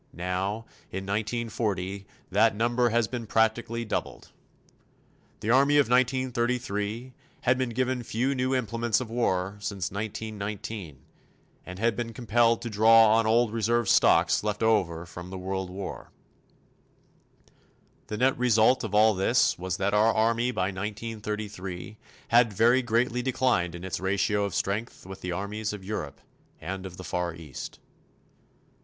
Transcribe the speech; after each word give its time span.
Now, 0.13 0.65
in 0.91 1.05
1940, 1.05 2.07
that 2.31 2.55
number 2.55 2.89
has 2.89 3.07
been 3.07 3.27
practically 3.27 3.85
doubled. 3.85 4.31
The 5.41 5.51
Army 5.51 5.75
of 5.77 5.89
1933 5.91 7.13
had 7.41 7.55
been 7.59 7.69
given 7.69 8.01
few 8.01 8.33
new 8.33 8.55
implements 8.55 8.99
of 8.99 9.11
war 9.11 9.57
since 9.59 9.91
1919, 9.91 11.03
and 11.67 11.77
had 11.77 11.95
been 11.95 12.13
compelled 12.13 12.63
to 12.63 12.69
draw 12.71 13.13
on 13.15 13.27
old 13.27 13.53
reserve 13.53 13.87
stocks 13.87 14.43
left 14.43 14.63
over 14.63 15.05
from 15.05 15.29
the 15.29 15.37
World 15.37 15.69
War. 15.69 16.09
The 18.07 18.17
net 18.17 18.35
result 18.39 18.83
of 18.83 18.95
all 18.95 19.13
this 19.13 19.59
was 19.59 19.77
that 19.77 19.93
our 19.93 20.11
Army 20.15 20.49
by 20.49 20.71
l933 20.71 21.97
had 22.29 22.51
very 22.51 22.81
greatly 22.81 23.21
declined 23.21 23.75
in 23.75 23.83
its 23.83 23.99
ratio 23.99 24.45
of 24.45 24.55
strength 24.55 25.05
with 25.05 25.21
the 25.21 25.31
armies 25.31 25.73
of 25.73 25.83
Europe 25.85 26.21
and 26.59 26.87
of 26.87 26.97
the 26.97 27.03
Far 27.03 27.35
East. 27.35 27.77